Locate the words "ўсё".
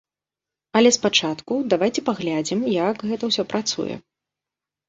3.33-3.43